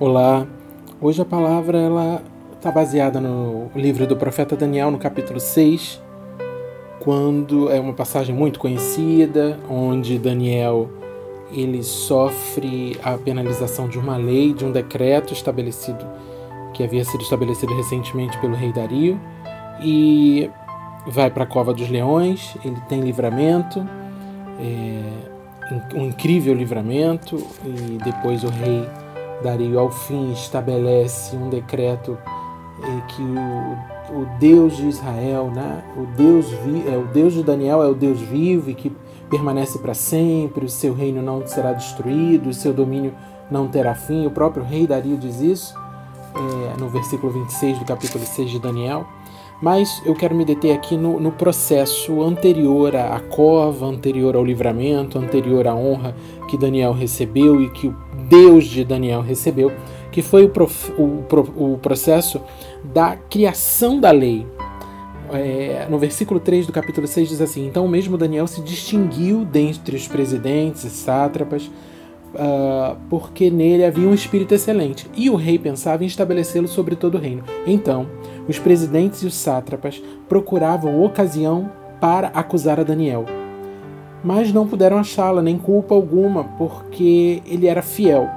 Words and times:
Olá. 0.00 0.46
Hoje 1.00 1.20
a 1.20 1.24
palavra 1.24 1.76
ela 1.76 2.22
está 2.54 2.70
baseada 2.70 3.20
no 3.20 3.68
livro 3.74 4.06
do 4.06 4.16
profeta 4.16 4.54
Daniel, 4.54 4.92
no 4.92 4.98
capítulo 4.98 5.40
6, 5.40 6.00
quando 7.00 7.68
é 7.68 7.80
uma 7.80 7.92
passagem 7.92 8.32
muito 8.32 8.60
conhecida, 8.60 9.58
onde 9.68 10.16
Daniel 10.16 10.88
ele 11.50 11.82
sofre 11.82 12.96
a 13.02 13.18
penalização 13.18 13.88
de 13.88 13.98
uma 13.98 14.16
lei, 14.16 14.54
de 14.54 14.64
um 14.64 14.70
decreto 14.70 15.32
estabelecido 15.32 16.06
que 16.72 16.84
havia 16.84 17.04
sido 17.04 17.22
estabelecido 17.22 17.74
recentemente 17.74 18.38
pelo 18.38 18.54
rei 18.54 18.72
Dario 18.72 19.20
e 19.82 20.48
vai 21.08 21.28
para 21.28 21.42
a 21.42 21.46
cova 21.46 21.74
dos 21.74 21.90
leões. 21.90 22.56
Ele 22.64 22.80
tem 22.88 23.00
livramento, 23.00 23.84
é, 24.60 25.96
um 25.96 26.04
incrível 26.04 26.54
livramento 26.54 27.36
e 27.64 27.98
depois 28.04 28.44
o 28.44 28.48
rei 28.48 28.86
Dario, 29.42 29.78
ao 29.78 29.90
fim, 29.90 30.32
estabelece 30.32 31.36
um 31.36 31.48
decreto 31.48 32.18
eh, 32.82 33.02
que 33.08 33.22
o, 33.22 34.20
o, 34.20 34.26
Deus 34.38 34.76
de 34.76 34.86
Israel, 34.86 35.50
né, 35.50 35.82
o, 35.96 36.06
Deus 36.16 36.48
vi, 36.50 36.88
é, 36.88 36.96
o 36.96 37.06
Deus 37.06 37.32
de 37.32 37.42
Daniel 37.42 37.82
é 37.82 37.88
o 37.88 37.94
Deus 37.94 38.20
vivo 38.20 38.70
e 38.70 38.74
que 38.74 38.94
permanece 39.30 39.78
para 39.78 39.94
sempre, 39.94 40.64
o 40.64 40.68
seu 40.68 40.94
reino 40.94 41.22
não 41.22 41.46
será 41.46 41.72
destruído, 41.72 42.48
o 42.48 42.54
seu 42.54 42.72
domínio 42.72 43.14
não 43.50 43.68
terá 43.68 43.94
fim. 43.94 44.26
O 44.26 44.30
próprio 44.30 44.64
rei 44.64 44.86
Dario 44.86 45.16
diz 45.16 45.40
isso 45.40 45.74
é, 46.34 46.80
no 46.80 46.88
versículo 46.88 47.32
26 47.32 47.78
do 47.78 47.84
capítulo 47.84 48.24
6 48.24 48.50
de 48.50 48.58
Daniel. 48.58 49.06
Mas 49.60 50.00
eu 50.06 50.14
quero 50.14 50.34
me 50.34 50.44
deter 50.44 50.72
aqui 50.72 50.96
no, 50.96 51.18
no 51.18 51.32
processo 51.32 52.22
anterior 52.22 52.94
à 52.94 53.18
cova, 53.18 53.86
anterior 53.86 54.36
ao 54.36 54.44
livramento, 54.44 55.18
anterior 55.18 55.66
à 55.66 55.74
honra 55.74 56.14
que 56.48 56.56
Daniel 56.56 56.92
recebeu 56.92 57.60
e 57.60 57.68
que 57.70 57.88
o 57.88 57.96
Deus 58.28 58.66
de 58.66 58.84
Daniel 58.84 59.20
recebeu, 59.20 59.72
que 60.12 60.22
foi 60.22 60.44
o, 60.44 60.48
prof, 60.48 60.92
o, 60.92 61.24
o 61.56 61.78
processo 61.78 62.40
da 62.84 63.16
criação 63.16 63.98
da 63.98 64.12
lei. 64.12 64.46
É, 65.30 65.86
no 65.90 65.98
versículo 65.98 66.40
3 66.40 66.66
do 66.66 66.72
capítulo 66.72 67.06
6 67.06 67.28
diz 67.28 67.40
assim: 67.40 67.66
Então, 67.66 67.86
mesmo 67.88 68.16
Daniel 68.16 68.46
se 68.46 68.62
distinguiu 68.62 69.44
dentre 69.44 69.96
os 69.96 70.08
presidentes 70.08 70.84
e 70.84 70.90
sátrapas, 70.90 71.70
uh, 72.34 72.96
porque 73.10 73.50
nele 73.50 73.84
havia 73.84 74.08
um 74.08 74.14
espírito 74.14 74.54
excelente, 74.54 75.06
e 75.14 75.28
o 75.28 75.36
rei 75.36 75.58
pensava 75.58 76.02
em 76.02 76.06
estabelecê-lo 76.06 76.68
sobre 76.68 76.96
todo 76.96 77.16
o 77.16 77.20
reino. 77.20 77.44
Então, 77.66 78.06
os 78.48 78.58
presidentes 78.58 79.22
e 79.22 79.26
os 79.26 79.34
sátrapas 79.34 80.02
procuravam 80.28 81.02
ocasião 81.04 81.70
para 82.00 82.28
acusar 82.28 82.80
a 82.80 82.84
Daniel 82.84 83.26
mas 84.22 84.52
não 84.52 84.66
puderam 84.66 84.98
achá-la, 84.98 85.42
nem 85.42 85.58
culpa 85.58 85.94
alguma, 85.94 86.44
porque 86.44 87.42
ele 87.46 87.66
era 87.66 87.82
fiel. 87.82 88.28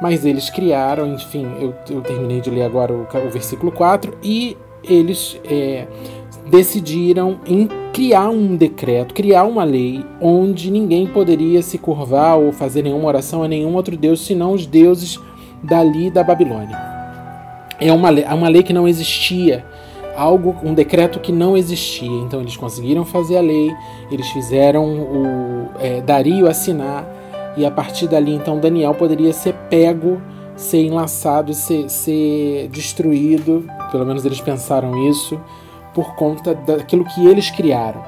Mas 0.00 0.24
eles 0.24 0.48
criaram, 0.48 1.12
enfim, 1.12 1.46
eu, 1.60 1.74
eu 1.90 2.00
terminei 2.00 2.40
de 2.40 2.50
ler 2.50 2.62
agora 2.62 2.92
o, 2.92 3.02
o 3.02 3.30
versículo 3.30 3.72
4, 3.72 4.16
e 4.22 4.56
eles 4.84 5.40
é, 5.44 5.88
decidiram 6.48 7.40
em 7.44 7.68
criar 7.92 8.28
um 8.28 8.54
decreto, 8.54 9.12
criar 9.12 9.44
uma 9.44 9.64
lei 9.64 10.04
onde 10.20 10.70
ninguém 10.70 11.06
poderia 11.08 11.62
se 11.62 11.78
curvar 11.78 12.38
ou 12.38 12.52
fazer 12.52 12.82
nenhuma 12.82 13.08
oração 13.08 13.42
a 13.42 13.48
nenhum 13.48 13.74
outro 13.74 13.96
deus 13.96 14.24
senão 14.24 14.52
os 14.52 14.64
deuses 14.64 15.18
dali 15.64 16.10
da 16.10 16.22
Babilônia. 16.22 16.97
É 17.80 17.92
uma, 17.92 18.10
é 18.10 18.34
uma 18.34 18.48
lei 18.48 18.62
que 18.62 18.72
não 18.72 18.88
existia 18.88 19.64
algo, 20.16 20.56
um 20.64 20.74
decreto 20.74 21.20
que 21.20 21.30
não 21.30 21.56
existia. 21.56 22.10
Então 22.10 22.40
eles 22.40 22.56
conseguiram 22.56 23.04
fazer 23.04 23.38
a 23.38 23.40
lei, 23.40 23.72
eles 24.10 24.28
fizeram 24.28 24.84
o 24.84 25.68
é, 25.78 26.00
Dario 26.00 26.48
assinar 26.48 27.06
e 27.56 27.64
a 27.64 27.70
partir 27.70 28.08
dali 28.08 28.34
então 28.34 28.58
Daniel 28.58 28.94
poderia 28.94 29.32
ser 29.32 29.54
pego, 29.70 30.20
ser 30.56 30.84
enlaçado, 30.84 31.54
ser, 31.54 31.88
ser 31.88 32.68
destruído. 32.68 33.64
Pelo 33.92 34.04
menos 34.04 34.24
eles 34.24 34.40
pensaram 34.40 35.08
isso 35.08 35.40
por 35.94 36.14
conta 36.16 36.54
daquilo 36.54 37.04
que 37.04 37.26
eles 37.26 37.50
criaram. 37.50 38.02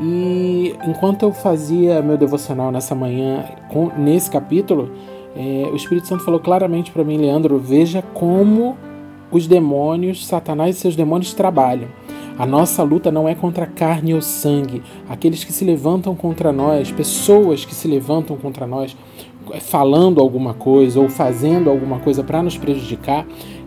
E 0.00 0.74
enquanto 0.86 1.22
eu 1.22 1.32
fazia 1.32 2.02
meu 2.02 2.16
devocional 2.16 2.70
nessa 2.72 2.94
manhã, 2.94 3.44
com, 3.68 3.90
nesse 3.96 4.30
capítulo, 4.30 4.90
é, 5.36 5.68
o 5.70 5.76
Espírito 5.76 6.06
Santo 6.06 6.24
falou 6.24 6.40
claramente 6.40 6.90
para 6.90 7.04
mim, 7.04 7.16
Leandro, 7.16 7.58
veja 7.58 8.02
como 8.14 8.76
os 9.34 9.48
demônios, 9.48 10.24
Satanás 10.24 10.76
e 10.76 10.80
seus 10.80 10.94
demônios 10.94 11.34
trabalham. 11.34 11.88
A 12.38 12.46
nossa 12.46 12.82
luta 12.82 13.10
não 13.10 13.28
é 13.28 13.34
contra 13.34 13.66
carne 13.66 14.14
ou 14.14 14.22
sangue. 14.22 14.82
Aqueles 15.08 15.42
que 15.42 15.52
se 15.52 15.64
levantam 15.64 16.14
contra 16.14 16.52
nós, 16.52 16.90
pessoas 16.92 17.64
que 17.64 17.74
se 17.74 17.88
levantam 17.88 18.36
contra 18.36 18.66
nós, 18.66 18.96
falando 19.60 20.20
alguma 20.20 20.54
coisa 20.54 21.00
ou 21.00 21.08
fazendo 21.08 21.68
alguma 21.68 21.98
coisa 21.98 22.22
para 22.22 22.42
nos 22.42 22.56
prejudicar, 22.56 23.26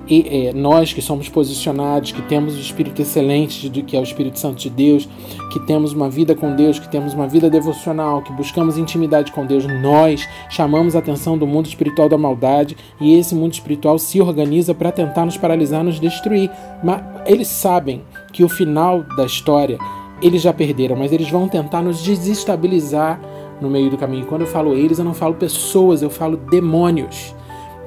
e, 0.09 0.47
é, 0.47 0.53
nós 0.53 0.93
que 0.93 1.01
somos 1.01 1.29
posicionados, 1.29 2.11
que 2.11 2.21
temos 2.23 2.55
o 2.55 2.59
Espírito 2.59 3.01
excelente, 3.01 3.69
de, 3.69 3.81
que 3.81 3.95
é 3.95 3.99
o 3.99 4.03
Espírito 4.03 4.39
Santo 4.39 4.57
de 4.57 4.69
Deus, 4.69 5.07
que 5.51 5.59
temos 5.65 5.93
uma 5.93 6.09
vida 6.09 6.35
com 6.35 6.55
Deus, 6.55 6.79
que 6.79 6.89
temos 6.89 7.13
uma 7.13 7.27
vida 7.27 7.49
devocional, 7.49 8.21
que 8.21 8.31
buscamos 8.33 8.77
intimidade 8.77 9.31
com 9.31 9.45
Deus, 9.45 9.65
nós 9.81 10.27
chamamos 10.49 10.95
a 10.95 10.99
atenção 10.99 11.37
do 11.37 11.45
mundo 11.45 11.67
espiritual 11.67 12.09
da 12.09 12.17
maldade 12.17 12.77
e 12.99 13.17
esse 13.17 13.35
mundo 13.35 13.53
espiritual 13.53 13.99
se 13.99 14.21
organiza 14.21 14.73
para 14.73 14.91
tentar 14.91 15.25
nos 15.25 15.37
paralisar, 15.37 15.83
nos 15.83 15.99
destruir. 15.99 16.49
Mas 16.83 17.01
eles 17.25 17.47
sabem 17.47 18.01
que 18.31 18.43
o 18.43 18.49
final 18.49 19.03
da 19.15 19.25
história 19.25 19.77
eles 20.21 20.41
já 20.41 20.51
perderam, 20.51 20.95
mas 20.95 21.11
eles 21.11 21.29
vão 21.29 21.47
tentar 21.47 21.81
nos 21.81 22.01
desestabilizar 22.01 23.19
no 23.61 23.69
meio 23.69 23.89
do 23.89 23.97
caminho. 23.97 24.25
Quando 24.25 24.41
eu 24.41 24.47
falo 24.47 24.73
eles, 24.73 24.99
eu 24.99 25.05
não 25.05 25.13
falo 25.13 25.35
pessoas, 25.35 26.01
eu 26.01 26.09
falo 26.09 26.37
demônios. 26.37 27.35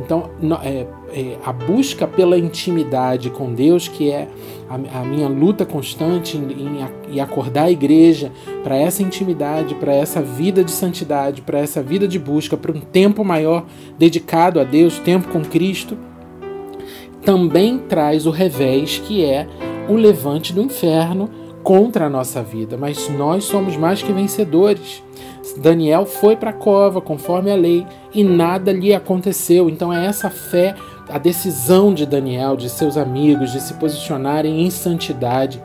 Então, 0.03 0.31
é, 0.65 0.87
é, 1.13 1.37
a 1.45 1.53
busca 1.53 2.07
pela 2.07 2.39
intimidade 2.39 3.29
com 3.29 3.53
Deus, 3.53 3.87
que 3.87 4.11
é 4.11 4.29
a, 4.69 5.01
a 5.01 5.05
minha 5.05 5.29
luta 5.29 5.67
constante 5.67 6.39
em, 6.39 6.51
em, 6.51 7.15
em 7.17 7.21
acordar 7.21 7.65
a 7.65 7.71
igreja 7.71 8.33
para 8.65 8.77
essa 8.77 9.03
intimidade, 9.03 9.75
para 9.75 9.93
essa 9.93 10.23
vida 10.23 10.65
de 10.65 10.71
santidade, 10.71 11.43
para 11.43 11.59
essa 11.59 11.83
vida 11.83 12.09
de 12.09 12.19
busca, 12.19 12.57
para 12.57 12.73
um 12.73 12.81
tempo 12.81 13.23
maior 13.23 13.67
dedicado 13.99 14.59
a 14.59 14.65
Deus, 14.65 14.99
tempo 14.99 15.29
com 15.29 15.43
Cristo, 15.43 15.99
também 17.23 17.79
traz 17.79 18.27
o 18.27 18.31
revés, 18.31 19.03
que 19.07 19.23
é 19.23 19.47
o 19.87 19.95
levante 19.95 20.53
do 20.53 20.63
inferno 20.63 21.29
contra 21.63 22.07
a 22.07 22.11
nossa 22.11 22.43
vida. 22.43 22.79
Mas 22.79 23.09
nós 23.11 23.45
somos 23.45 23.77
mais 23.77 24.03
que 24.03 24.13
vencedores. 24.13 25.03
Daniel 25.57 26.07
foi 26.07 26.37
para 26.37 26.51
a 26.51 26.55
cova 26.55 27.01
conforme 27.01 27.51
a 27.51 27.57
lei 27.57 27.87
e 28.15 28.23
nada 28.23 28.73
lhe 28.73 28.95
aconteceu. 28.95 29.69
Então 29.69 29.93
é 29.93 30.07
essa 30.07 30.31
fé, 30.31 30.75
a 31.09 31.19
decisão 31.19 31.93
de 31.93 32.07
Daniel, 32.07 32.57
de 32.57 32.69
seus 32.69 32.97
amigos, 32.97 33.53
de 33.53 33.61
se 33.61 33.75
posicionarem 33.75 34.65
em 34.65 34.71
santidade, 34.71 35.63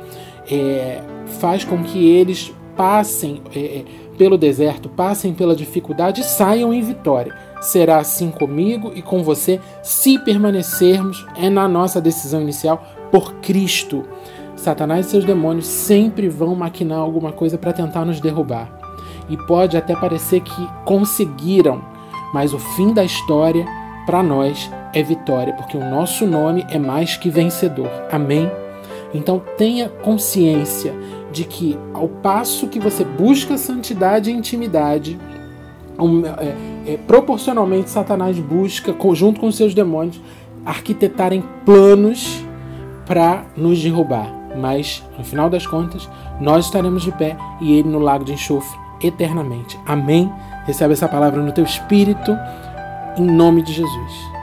é, 0.49 1.01
faz 1.39 1.63
com 1.63 1.83
que 1.83 2.05
eles 2.07 2.53
passem 2.75 3.41
é, 3.55 3.59
é 3.59 3.85
pelo 4.17 4.37
deserto, 4.37 4.87
passem 4.87 5.33
pela 5.33 5.53
dificuldade 5.53 6.21
e 6.21 6.23
saiam 6.23 6.73
em 6.73 6.81
vitória. 6.81 7.35
Será 7.59 7.97
assim 7.97 8.31
comigo 8.31 8.93
e 8.95 9.01
com 9.01 9.21
você 9.21 9.59
se 9.83 10.17
permanecermos 10.19 11.25
é 11.35 11.49
na 11.49 11.67
nossa 11.67 11.99
decisão 11.99 12.41
inicial 12.41 12.81
por 13.11 13.33
Cristo. 13.35 14.05
Satanás 14.55 15.07
e 15.07 15.09
seus 15.09 15.25
demônios 15.25 15.67
sempre 15.67 16.29
vão 16.29 16.55
maquinar 16.55 16.99
alguma 16.99 17.33
coisa 17.33 17.57
para 17.57 17.73
tentar 17.73 18.05
nos 18.05 18.21
derrubar 18.21 18.84
e 19.29 19.37
pode 19.37 19.77
até 19.77 19.95
parecer 19.95 20.41
que 20.41 20.69
conseguiram, 20.83 21.81
mas 22.33 22.53
o 22.53 22.59
fim 22.59 22.93
da 22.93 23.03
história 23.03 23.65
para 24.05 24.21
nós 24.21 24.69
é 24.93 25.01
vitória, 25.01 25.53
porque 25.53 25.77
o 25.77 25.89
nosso 25.89 26.25
nome 26.25 26.65
é 26.69 26.77
mais 26.77 27.17
que 27.17 27.29
vencedor. 27.29 27.89
Amém? 28.11 28.49
Então 29.13 29.41
tenha 29.57 29.89
consciência 29.89 30.93
de 31.31 31.43
que 31.43 31.77
ao 31.93 32.07
passo 32.07 32.67
que 32.67 32.79
você 32.79 33.03
busca 33.03 33.57
santidade 33.57 34.29
e 34.29 34.33
intimidade, 34.33 35.19
é, 36.39 36.93
é, 36.93 36.97
proporcionalmente 36.97 37.89
Satanás 37.89 38.37
busca, 38.39 38.95
junto 39.13 39.39
com 39.39 39.51
seus 39.51 39.73
demônios, 39.73 40.21
arquitetarem 40.65 41.43
planos 41.65 42.43
para 43.05 43.45
nos 43.55 43.81
derrubar. 43.81 44.33
Mas, 44.57 45.03
no 45.17 45.23
final 45.23 45.49
das 45.49 45.67
contas, 45.67 46.09
nós 46.39 46.65
estaremos 46.65 47.03
de 47.03 47.11
pé 47.11 47.37
e 47.59 47.73
ele 47.77 47.89
no 47.89 47.99
lago 47.99 48.23
de 48.23 48.33
enxofre 48.33 48.84
eternamente. 49.01 49.79
Amém? 49.85 50.31
Recebe 50.65 50.93
essa 50.93 51.07
palavra 51.07 51.41
no 51.41 51.51
teu 51.51 51.63
espírito, 51.63 52.35
em 53.17 53.25
nome 53.25 53.61
de 53.61 53.73
Jesus. 53.73 54.35